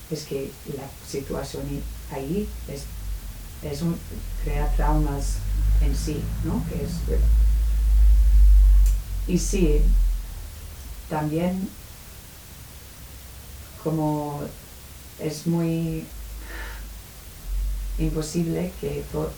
[0.09, 1.63] es que la situación
[2.11, 2.83] ahí es,
[3.63, 3.97] es un,
[4.43, 5.35] crea traumas
[5.81, 6.63] en sí, ¿no?
[6.69, 6.91] Que es,
[9.27, 9.81] y sí,
[11.09, 11.69] también
[13.83, 14.41] como
[15.19, 16.05] es muy
[17.99, 19.31] imposible que to-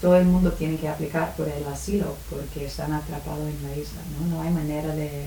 [0.00, 4.00] todo el mundo tiene que aplicar por el asilo porque están atrapados en la isla,
[4.20, 4.36] ¿no?
[4.36, 5.26] No hay manera de,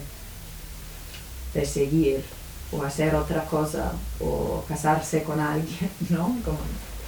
[1.54, 2.24] de seguir
[2.72, 6.36] o hacer otra cosa o casarse con alguien, ¿no?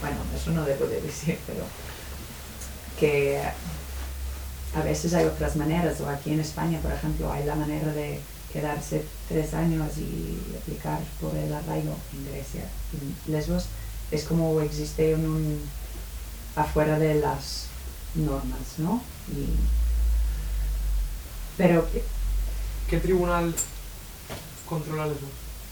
[0.01, 1.63] Bueno, eso no debo de decir, pero
[2.99, 3.41] que
[4.75, 8.19] a veces hay otras maneras, o aquí en España, por ejemplo, hay la manera de
[8.53, 12.63] quedarse tres años y aplicar por el arraigo en Grecia.
[12.93, 13.65] En Lesbos
[14.11, 15.61] es como existe un, un-
[16.55, 17.65] afuera de las
[18.15, 19.01] normas, ¿no?
[19.31, 19.55] Y-
[21.57, 21.87] pero
[22.89, 23.53] ¿Qué tribunal
[24.67, 25.15] controla eso?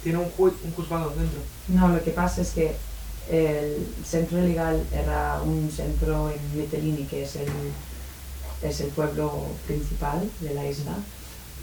[0.04, 1.40] ¿Tiene un, ju- un juzgado dentro?
[1.70, 2.76] No, lo que pasa es que
[3.30, 7.48] el centro legal era un centro en Mytilene, que es el,
[8.62, 10.96] es el pueblo principal de la isla,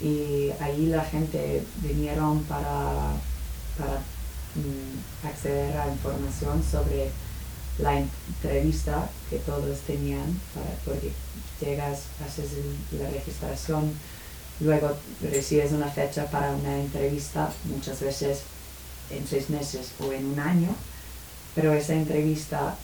[0.01, 3.13] y ahí la gente vinieron para,
[3.77, 3.99] para
[4.55, 7.11] mm, acceder a información sobre
[7.79, 10.39] la entrevista que todos tenían,
[10.85, 11.11] porque
[11.61, 12.51] llegas, haces
[12.91, 13.91] la registración,
[14.59, 18.41] luego recibes una fecha para una entrevista, muchas veces
[19.09, 20.69] en seis meses o en un año,
[21.55, 22.75] pero esa entrevista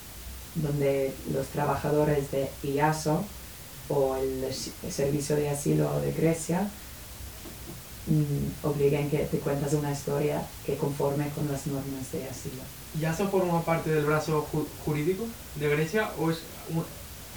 [0.56, 3.24] donde los trabajadores de IASO
[3.90, 4.46] o el,
[4.92, 6.70] Servicio de Asilo de Grecia
[8.08, 12.62] mm, obligan que te cuentas una historia que conforme con las normas de asilo.
[13.00, 16.40] ¿Y eso forma parte del brazo ju- jurídico de Grecia o es
[16.74, 16.84] un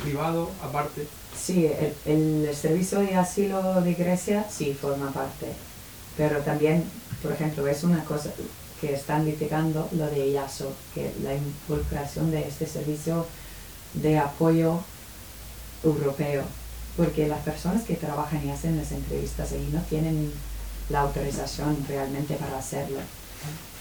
[0.03, 1.07] privado aparte?
[1.39, 5.47] Sí, el, el Servicio de Asilo de Grecia sí forma parte,
[6.17, 6.85] pero también,
[7.23, 8.31] por ejemplo, es una cosa
[8.83, 13.25] que están litigando lo de IASO, que la involucración de este servicio
[13.95, 14.81] de apoyo
[15.83, 16.43] europeo,
[16.99, 20.31] porque las personas que trabajan y hacen las entrevistas ahí no tienen
[20.91, 22.99] la autorización realmente para hacerlo.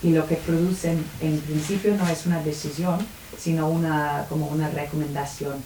[0.01, 3.05] Y lo que producen en principio no es una decisión,
[3.37, 5.61] sino una, como una recomendación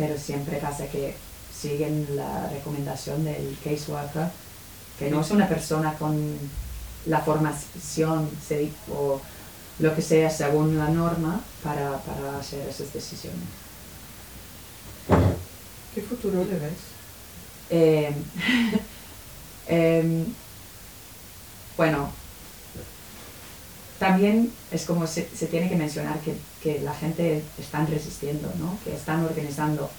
[0.00, 1.14] pero siempre pasa que
[1.54, 4.28] siguen la recomendación del caseworker,
[4.98, 6.38] que no es una persona con
[7.06, 9.20] la formación se- o
[9.78, 13.40] lo que sea según la norma para, para hacer esas decisiones.
[15.94, 16.72] ¿Qué futuro le ves?
[17.70, 18.12] Eh,
[19.68, 20.24] em,
[21.76, 22.10] bueno,
[23.98, 28.76] también es como se, se tiene que mencionar que, que la gente están resistiendo, ¿no?
[28.84, 29.90] que están organizando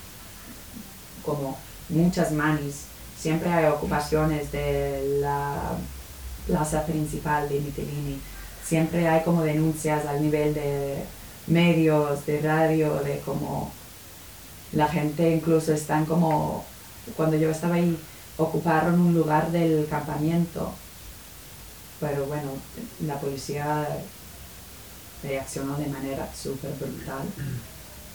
[1.23, 1.57] como
[1.89, 2.83] muchas manis.
[3.19, 5.73] Siempre hay ocupaciones de la
[6.51, 8.17] plaza principal de Mytilene.
[8.65, 11.03] Siempre hay como denuncias al nivel de
[11.47, 13.71] medios, de radio, de como
[14.73, 16.65] la gente incluso están como,
[17.15, 17.97] cuando yo estaba ahí,
[18.37, 20.73] ocuparon un lugar del campamento,
[21.99, 22.51] pero bueno,
[23.05, 23.87] la policía
[25.23, 27.27] reaccionó de manera súper brutal.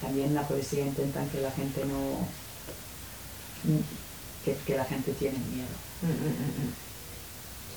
[0.00, 2.26] También la policía intenta que la gente no,
[4.44, 6.85] que, que la gente tiene miedo.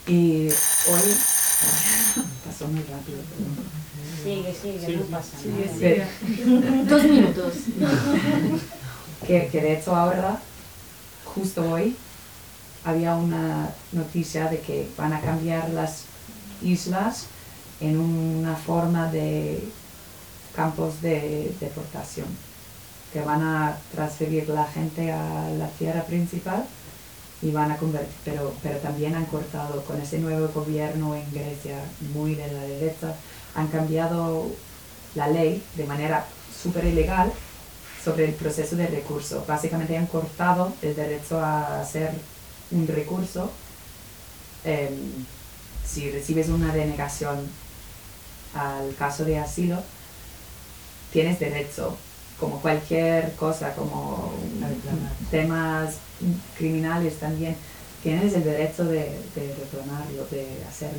[0.09, 1.15] Y hoy,
[2.45, 3.79] pasó muy rápido, pero-
[4.23, 5.73] Sigue, sigue, Sí, no sí, pasa Sigue, nada.
[6.35, 6.83] sigue.
[6.85, 7.53] Dos minutos.
[9.27, 10.39] que, que de hecho ahora,
[11.23, 11.95] justo hoy,
[12.83, 16.03] había una noticia de que van a cambiar las
[16.61, 17.27] islas
[17.79, 19.63] en una forma de
[20.55, 22.27] campos de deportación,
[23.13, 26.65] que van a transferir la gente a la tierra principal
[27.41, 31.79] y van a convertir, pero, pero también han cortado con ese nuevo gobierno en Grecia,
[32.13, 33.15] muy de la derecha,
[33.55, 34.47] han cambiado
[35.15, 36.25] la ley de manera
[36.61, 37.31] súper ilegal
[38.03, 39.43] sobre el proceso de recurso.
[39.47, 42.11] Básicamente han cortado el derecho a hacer
[42.71, 43.51] un recurso.
[44.65, 45.25] em,
[45.85, 47.47] si recibes una denegación
[48.53, 49.81] al caso de asilo,
[51.11, 51.97] tienes derecho,
[52.39, 54.31] como cualquier cosa, como
[55.31, 55.95] temas
[56.57, 57.55] criminales también,
[58.03, 58.99] tienes el derecho de,
[59.35, 60.91] de reclamarlo, de hacer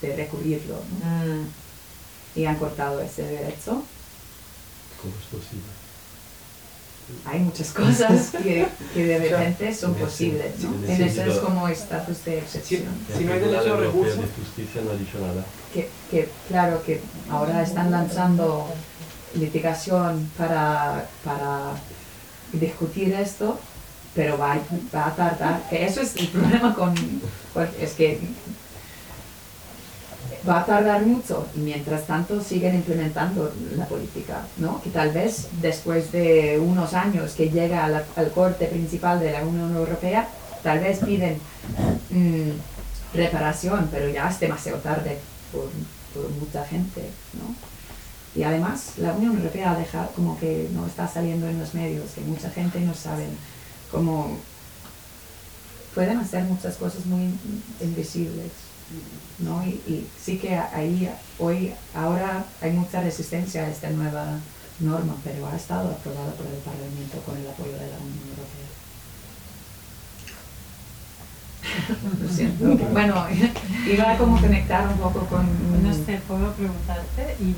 [0.00, 0.76] de recurrirlo.
[1.04, 1.34] ¿no?
[1.42, 1.46] Mm,
[2.34, 3.82] y han cortado ese derecho.
[5.00, 5.66] ¿Cómo es posible?
[7.26, 10.72] Hay muchas cosas que, que de repente son posibles, ¿no?
[10.88, 12.84] en eso es como estatus de excepción.
[13.16, 15.44] Si no hay derecho a Europeo recurso- de Justicia no ha dicho nada.
[15.74, 18.68] que, que, claro que ahora están lanzando
[19.34, 21.72] litigación para, para
[22.52, 23.58] discutir esto,
[24.14, 24.58] pero va,
[24.94, 25.62] va a tardar.
[25.70, 26.94] Que eso es el problema con,
[27.54, 28.20] con- es que
[30.48, 34.80] va a tardar mucho y mientras tanto siguen implementando la política, ¿no?
[34.82, 37.84] Que tal vez después de unos años que llega
[38.16, 40.28] al corte principal de la Unión Europea,
[40.62, 41.38] tal vez piden
[42.10, 42.50] mm,
[43.14, 45.18] reparación, pero ya es demasiado tarde
[45.52, 45.68] por,
[46.12, 47.02] por mucha gente,
[47.34, 47.54] ¿no?
[48.34, 52.22] Y además la Unión Europea deja como que no está saliendo en los medios, que
[52.22, 53.26] mucha gente no sabe
[53.90, 54.38] cómo
[55.94, 57.34] pueden hacer muchas cosas muy
[57.80, 58.52] invisibles,
[59.38, 59.62] ¿no?
[59.66, 64.38] Y, y sí que ahí hoy, ahora hay mucha resistencia a esta nueva
[64.80, 68.82] norma, pero ha estado aprobada por el Parlamento con el apoyo de la Unión Europea.
[72.20, 72.64] Lo siento.
[72.92, 73.26] Bueno,
[73.86, 75.46] iba a como conectar un poco con...
[75.82, 77.54] No sé, puedo preguntarte, y,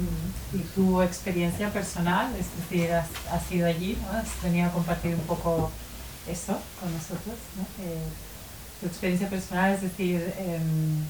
[0.55, 4.19] y tu experiencia personal, es decir, has, has ido allí, ¿no?
[4.19, 5.71] has venido a compartir un poco
[6.29, 7.85] eso con nosotros, ¿no?
[7.85, 7.99] Eh,
[8.81, 11.05] tu experiencia personal, es decir, em,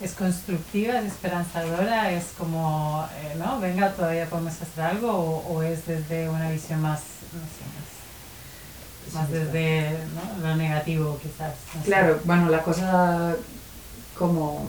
[0.00, 3.60] es constructiva, es esperanzadora, es como, eh, ¿no?
[3.60, 7.00] Venga, todavía podemos hacer algo, o, o es desde una visión más,
[7.32, 10.48] no sé, más, más desde ¿no?
[10.48, 11.54] lo negativo quizás.
[11.74, 11.86] no sé.
[11.86, 13.36] Claro, bueno, la cosa
[14.16, 14.68] como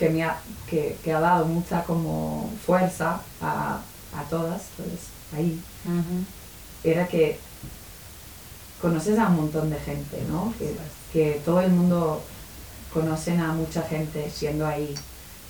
[0.00, 3.80] que me ha, que, que ha dado mucha como fuerza a,
[4.16, 4.88] a todas, pues
[5.36, 6.24] ahí, Ujú.
[6.82, 7.38] era que
[8.80, 10.54] conoces a un montón de gente, ¿no?
[10.58, 10.74] Que,
[11.12, 12.22] que todo el mundo
[12.94, 14.94] conocen a mucha gente siendo ahí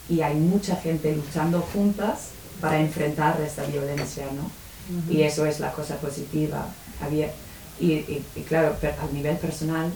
[0.09, 4.43] y hay mucha gente luchando juntas para enfrentar esta violencia, ¿no?
[4.43, 5.13] Ujú.
[5.13, 6.67] Y eso es la cosa positiva.
[7.01, 7.31] Había,
[7.79, 9.93] y, y- y claro, per- a nivel personal,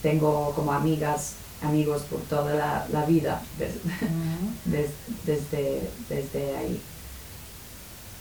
[0.00, 4.50] tengo como amigas, amigos por toda la, la vida, des- Ujú.
[4.64, 4.90] des-
[5.24, 6.80] desde, desde ahí.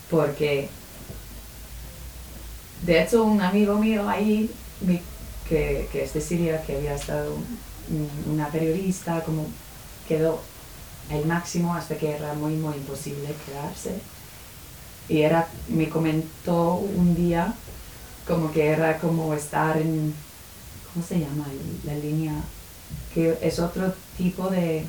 [0.10, 0.69] Porque,
[2.84, 4.50] de hecho, un amigo mío ahí,
[4.82, 5.02] mi-
[5.50, 7.34] que, que es de Siria, que había estado
[7.89, 9.45] un- una periodista, como
[10.08, 10.39] quedó
[11.10, 14.00] el máximo hasta que era muy, muy imposible quedarse.
[15.10, 17.54] Y era, me comentó un día
[18.28, 20.13] como que era como estar en,
[20.93, 21.45] ¿cómo se llama?
[21.86, 22.34] La línea,
[23.13, 24.84] que es otro tipo de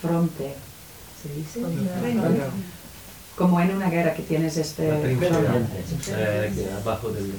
[0.00, 0.54] fronte,
[1.22, 1.60] ¿se dice?
[3.36, 4.90] Como en una guerra que tienes este...
[6.82, 7.32] Abajo del.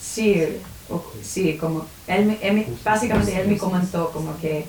[0.00, 0.42] Sí,
[0.88, 4.64] o- sí, como él, me- él me- básicamente él me comentó como que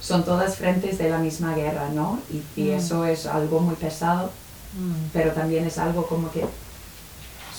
[0.00, 2.20] son todas frentes de la misma guerra, ¿no?
[2.30, 2.74] Y, y Mm.
[2.76, 4.30] eso es algo muy pesado,
[4.74, 5.08] Mm.
[5.12, 6.44] pero también es algo como que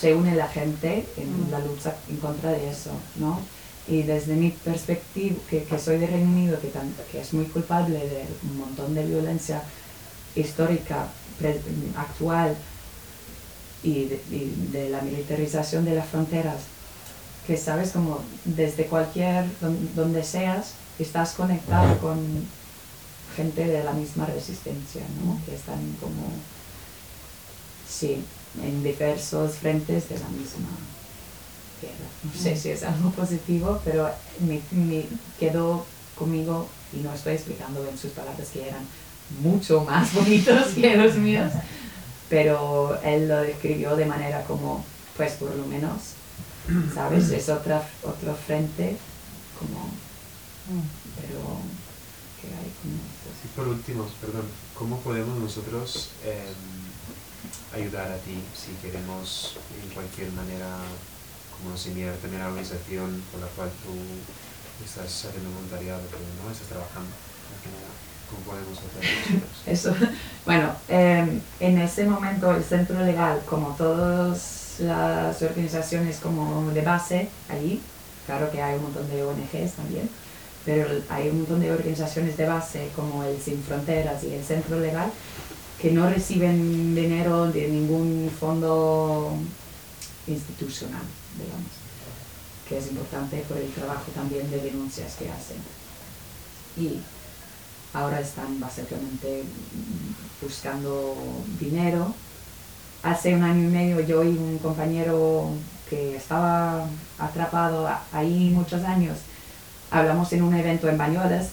[0.00, 1.50] se une la gente en Mm.
[1.50, 3.40] la lucha en contra de eso, ¿no?
[3.88, 7.46] Y desde mi perspectiva, que, que soy de Reino Unido, que, tan- que es muy
[7.46, 9.62] culpable de un montón de violencia
[10.36, 11.06] histórica,
[11.38, 11.60] pre-
[11.96, 12.54] actual,
[13.82, 16.56] y de, y de la militarización de las fronteras,
[17.46, 22.18] que sabes como desde cualquier, don- donde seas, estás conectado con
[23.36, 25.40] gente de la misma resistencia, ¿no?
[25.46, 26.26] Que están como,
[27.88, 28.22] sí,
[28.62, 30.68] en diversos frentes de la misma
[32.24, 34.10] No sé si es algo positivo, pero
[34.40, 34.60] me,
[35.38, 35.84] quedó
[36.16, 38.84] conmigo, y no estoy explicando en sus palabras que eran
[39.40, 41.52] mucho más bonitos que los míos,
[42.28, 44.84] pero él lo describió de manera como,
[45.16, 46.14] pues por lo menos,
[46.94, 47.30] ¿sabes?
[47.30, 48.96] Es otra, otro frente,
[49.58, 49.90] como,
[51.16, 51.40] pero
[52.40, 52.48] que.
[53.44, 56.52] Y por último, perdón, ¿cómo podemos nosotros eh,
[57.74, 60.78] ayudar a ti si queremos en cualquier manera,
[61.62, 66.50] como enviar también a la organización con la cual tú estás haciendo voluntariado, pero no
[66.50, 67.10] estás trabajando?
[68.30, 69.72] ¿Cómo podemos hacer?
[69.72, 69.94] Eso,
[70.46, 77.28] bueno, eh, en ese momento el centro legal, como todas las organizaciones como de base
[77.48, 77.80] allí,
[78.26, 80.08] claro que hay un montón de ONGs también,
[80.64, 84.78] pero hay un montón de organizaciones de base como el Sin Fronteras y el Centro
[84.78, 85.10] Legal
[85.80, 89.32] que no reciben dinero de ningún fondo
[90.26, 91.02] institucional,
[91.38, 91.72] digamos,
[92.68, 95.56] que es importante por el trabajo también de denuncias que hacen.
[96.76, 97.00] Y
[97.92, 99.44] ahora están básicamente
[100.42, 101.16] buscando
[101.58, 102.14] dinero.
[103.02, 105.50] Hace un año y medio yo y un compañero
[105.88, 106.86] que estaba
[107.18, 109.18] atrapado ahí muchos años,
[109.90, 111.48] hablamos en un evento en Bañolas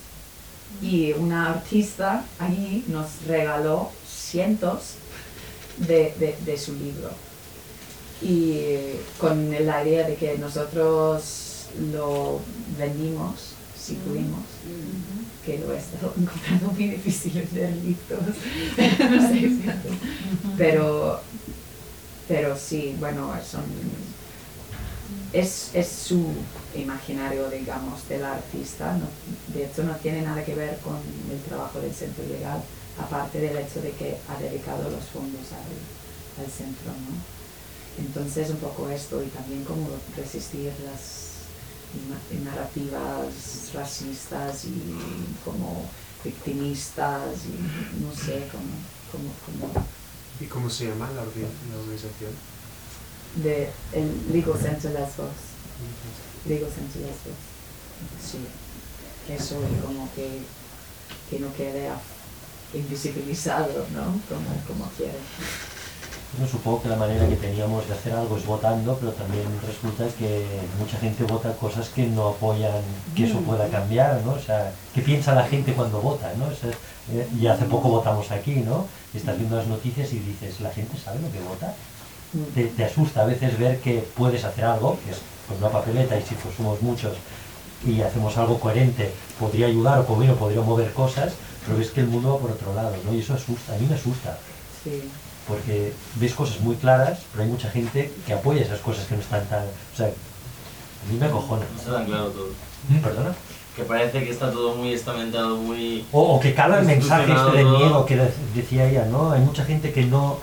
[0.81, 4.95] Y una artista allí nos regaló cientos
[5.77, 7.11] de, de su libro.
[8.22, 8.78] Y
[9.20, 12.39] con la idea de que nosotros lo
[12.78, 14.39] vendimos, si pudimos,
[15.45, 18.22] que lo he estado encontrando muy difícil vender libros.
[19.11, 19.51] No sé
[20.57, 21.22] pero,
[22.28, 23.63] pero sí, bueno, son,
[25.34, 26.26] es, es su
[26.76, 28.93] imaginario, digamos, del artista.
[28.93, 29.07] No,
[29.53, 30.97] de hecho, no tiene nada que ver con
[31.32, 32.63] el trabajo del centro legal,
[32.97, 36.91] aparte del hecho de que ha dedicado los fondos al, al centro.
[36.91, 37.34] ¿no?
[37.97, 39.87] Entonces, un poco esto y también cómo
[40.17, 41.31] resistir las
[42.09, 44.93] na- narrativas racistas y
[45.45, 45.89] como
[46.23, 48.73] victimistas y no sé, como,
[49.11, 49.85] como, como
[50.41, 52.31] ¿Y cómo se llama la, orga- la organización?
[53.35, 55.31] de el Legal Center Lesbos.
[56.45, 57.39] Legal Center Lesbos.
[58.21, 58.39] Sí,
[59.33, 60.41] eso y como que,
[61.29, 61.89] que no quede
[62.73, 64.03] invisibilizado, ¿no?
[64.27, 65.13] Como, como quiere.
[66.38, 70.03] Bueno, supongo que la manera que teníamos de hacer algo es votando, pero también resulta
[70.19, 70.45] que
[70.77, 72.83] mucha gente vota cosas que no apoyan
[73.15, 74.33] que eso pueda cambiar, ¿no?
[74.33, 76.47] O sea, ¿qué piensa la gente cuando vota, no?
[76.47, 76.71] O sea,
[77.13, 78.86] eh, y hace poco votamos aquí, ¿no?
[79.13, 81.73] Y estás viendo las noticias y dices, ¿la gente sabe lo que vota?
[82.53, 86.17] Te, te asusta a veces ver que puedes hacer algo, que es con una papeleta
[86.17, 87.13] y si pues somos muchos
[87.88, 89.09] y hacemos algo coherente,
[89.39, 91.31] podría ayudar o como podría mover cosas,
[91.65, 93.13] pero ves que el mundo va por otro lado, ¿no?
[93.13, 94.38] Y eso asusta, a mí me asusta
[94.83, 95.01] Sí.
[95.47, 99.21] Porque ves cosas muy claras, pero hay mucha gente que apoya esas cosas que no
[99.21, 99.63] están tan...
[99.63, 101.65] O sea, a mí me acojona.
[101.73, 102.49] No está tan claro todo.
[103.03, 103.35] ¿Perdona?
[103.75, 106.05] Que parece que está todo muy estamentado, muy...
[106.11, 109.31] O, o que cala el mensaje este de miedo que de- decía ella, ¿no?
[109.31, 110.39] Hay mucha gente que no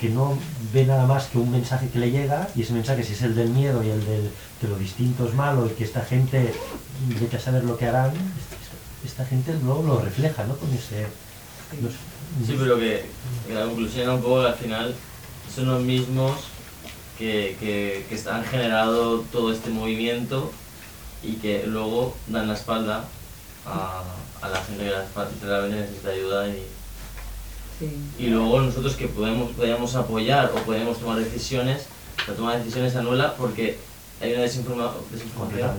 [0.00, 0.36] que no
[0.72, 3.34] ve nada más que un mensaje que le llega y ese mensaje si es el
[3.36, 6.52] del miedo y el del que lo distinto es malo y que esta gente
[7.20, 10.56] vete a saber lo que harán, esta, esta gente luego lo refleja, ¿no?
[10.56, 11.06] Con ese...
[11.80, 11.94] no sé.
[12.46, 13.04] Sí, pero que,
[13.46, 14.94] que la conclusión era un poco que al final
[15.54, 16.32] son los mismos
[17.18, 20.50] que, que, que han generado todo este movimiento
[21.22, 23.04] y que luego dan la espalda
[23.66, 24.02] a,
[24.42, 25.06] a la gente que la-
[25.42, 26.62] realmente necesita ayuda y,
[27.78, 27.90] Sí.
[28.20, 31.86] y luego nosotros que podemos, podemos apoyar o podemos tomar decisiones,
[32.28, 33.78] la toma de decisiones se anula porque
[34.20, 35.72] hay una desinforma- desinformación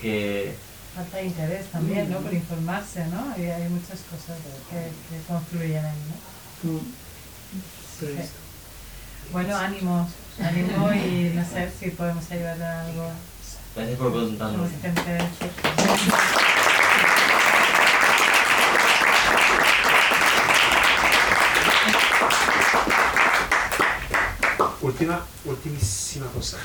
[0.00, 0.54] que,
[0.94, 2.18] Falta de interés también, ¿no?
[2.18, 3.34] Por informarse, ¿no?
[3.36, 4.38] Y hay muchas cosas
[4.70, 4.76] que,
[5.10, 5.98] que confluyen ahí,
[6.62, 6.72] ¿no?
[6.72, 6.80] Mm.
[7.98, 8.06] Sí.
[9.32, 10.08] Bueno, ánimo,
[10.40, 13.10] ánimo y no sé si podemos ayudar a algo.
[13.74, 14.12] Gracias por
[14.80, 15.18] gente...
[24.80, 26.58] Última, ultimísima cosa.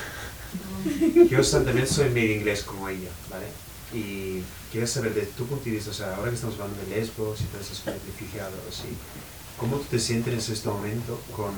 [1.28, 3.46] Yo también soy medio inglés como ella, ¿vale?
[3.92, 6.96] Y quiero saber de tu punto de vista, o sea, ahora que estamos hablando de
[6.96, 8.88] lesbos y esos refugiados, así,
[9.58, 11.52] ¿cómo tú te sientes en este momento con...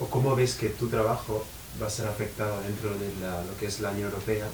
[0.00, 1.44] o cómo ves que tu trabajo
[1.82, 4.46] va a ser afectado dentro de la- lo que es la Unión Europea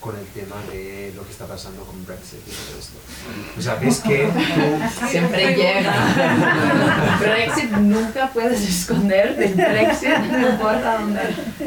[0.00, 2.98] con el tema de lo que está pasando con Brexit y todo esto?
[3.58, 7.16] O sea, ¿ves que tú Siempre llega.
[7.20, 11.20] Brexit nunca puedes esconder del Brexit, no importa dónde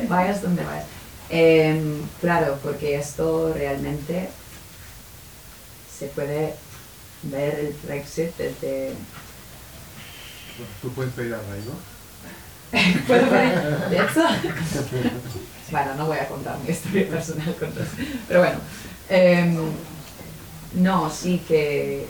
[0.08, 0.86] vayas, donde vayas.
[1.30, 4.30] Em, claro, porque esto realmente
[5.97, 6.53] se puede
[7.23, 8.93] ver el Brexit desde...
[10.82, 11.97] Tú puedes pedir a Ray, ¿no?
[13.07, 13.89] ¿Puedo ver?
[13.89, 14.23] De hecho,
[15.71, 17.88] bueno, no voy a contar mi historia personal con los-
[18.28, 18.59] Pero bueno,
[19.09, 19.57] em,
[20.75, 22.07] no, sí que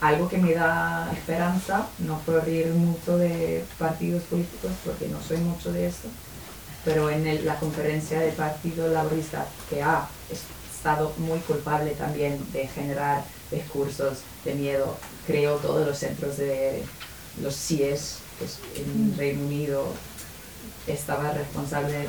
[0.00, 5.38] algo que me da esperanza, no puedo reír mucho de partidos políticos porque no soy
[5.38, 6.08] mucho de esto,
[6.88, 10.08] pero en el- la conferencia del Partido Laborista, que ha
[10.72, 16.82] estado muy culpable también de generar discursos de miedo, creó todos los centros de
[17.42, 19.84] los CIES, que es en Reino Unido,
[20.86, 22.08] estaba responsable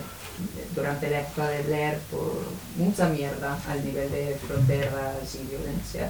[0.74, 2.32] durante la época de Blair por
[2.78, 6.10] mucha mierda al nivel de fronteras y violencia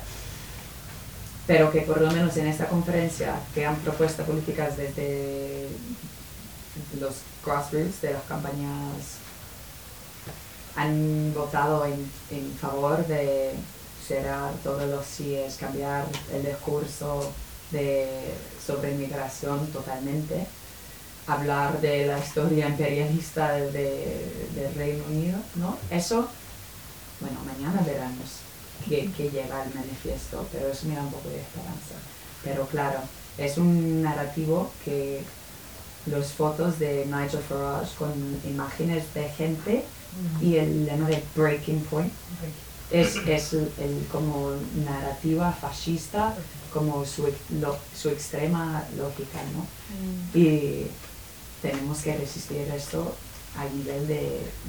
[1.47, 5.67] pero que por lo menos en esta conferencia que han propuesto políticas desde
[6.99, 7.15] los
[7.45, 9.17] grassroots de las campañas
[10.75, 13.51] han votado en, en favor de
[14.07, 17.31] cerrar todos los CIES, cambiar el discurso
[17.71, 18.07] de,
[18.65, 20.45] sobre inmigración totalmente,
[21.27, 25.77] hablar de la historia imperialista de- del Reino Unido, ¿no?
[25.91, 26.27] Eso,
[27.19, 28.39] bueno, mañana veremos
[28.87, 31.95] que, que llega el manifiesto, pero eso me da un poco de esperanza.
[32.43, 32.99] Pero claro,
[33.37, 35.21] es un narrativo que
[36.05, 38.11] los fotos de Nigel Farage con
[38.49, 39.83] imágenes de gente
[40.41, 42.11] y el lema de Breaking Point
[42.91, 44.51] es, es el, el como
[44.85, 46.33] narrativa fascista,
[46.73, 47.27] como su,
[47.61, 49.65] lo- su extrema lógica, ¿no?
[50.39, 50.87] Y
[51.61, 53.15] tenemos que resistir esto
[53.57, 54.21] a nivel de,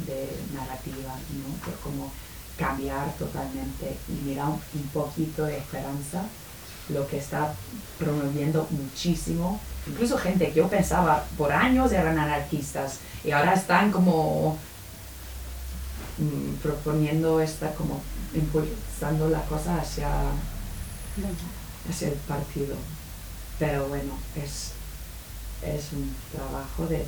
[0.07, 1.55] de narrativa, ¿no?
[1.64, 2.12] Por como
[2.59, 6.24] cambiar totalmente y mirar un, un poquito de esperanza,
[6.91, 7.55] lo que está
[7.99, 9.61] promoviendo muchísimo.
[9.91, 14.57] Incluso gente que yo pensaba por años eran anarquistas y ahora están como
[16.18, 18.01] mm, proponiendo esta, como
[18.34, 20.09] impulsando la cosa hacia,
[21.88, 22.76] hacia el partido.
[23.59, 24.72] Pero bueno, es,
[25.62, 27.05] es un trabajo de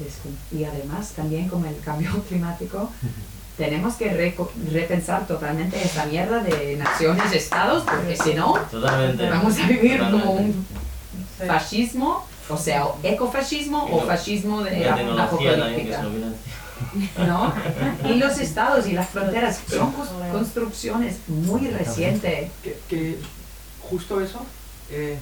[0.51, 2.91] y además también como el cambio climático
[3.57, 4.09] tenemos que
[4.73, 9.29] repensar totalmente esta mierda de naciones estados porque si no Totalmente.
[9.29, 10.67] vamos a vivir como un
[11.39, 11.47] Sí.
[11.47, 16.03] fascismo o sea ecofascismo Y o no- fascismo de La apocalíptica.
[17.19, 17.53] ¿no?
[18.09, 19.93] y los estados y las fronteras son
[20.33, 23.19] construcciones muy recientes que, que
[23.89, 24.45] justo eso,
[24.91, 25.19] eh,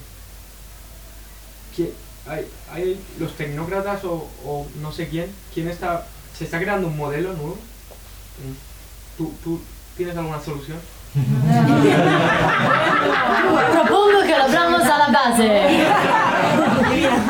[1.76, 1.92] que
[2.26, 6.06] hay, hay los tecnócratas o, o no sé quién, quién está,
[6.36, 7.54] se está creando un modelo nuevo.
[8.38, 9.18] Mm.
[9.18, 9.60] ¿Tú, tú
[9.96, 10.78] tienes alguna solución?
[13.72, 15.86] Propongo que lo hablamos a la base.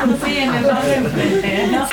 [0.01, 1.87] Sí, en el barrio enfrente, ¿no?